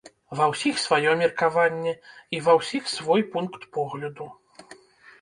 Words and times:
Ва 0.37 0.45
ўсіх 0.53 0.79
сваё 0.83 1.11
меркаванне 1.19 1.93
і 2.39 2.41
ва 2.49 2.57
ўсіх 2.63 2.83
свой 2.97 3.21
пункт 3.39 3.71
погляду. 3.81 4.33